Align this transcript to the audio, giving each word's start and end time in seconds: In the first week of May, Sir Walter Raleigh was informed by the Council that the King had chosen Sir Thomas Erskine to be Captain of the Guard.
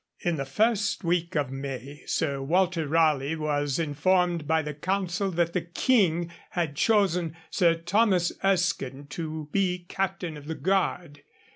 In 0.21 0.37
the 0.37 0.45
first 0.45 1.03
week 1.03 1.35
of 1.35 1.51
May, 1.51 2.01
Sir 2.07 2.41
Walter 2.41 2.87
Raleigh 2.87 3.35
was 3.35 3.77
informed 3.77 4.47
by 4.47 4.63
the 4.63 4.73
Council 4.73 5.29
that 5.29 5.53
the 5.53 5.61
King 5.61 6.31
had 6.49 6.75
chosen 6.75 7.35
Sir 7.51 7.75
Thomas 7.75 8.31
Erskine 8.43 9.05
to 9.11 9.47
be 9.51 9.85
Captain 9.87 10.37
of 10.37 10.47
the 10.47 10.55
Guard. 10.55 11.21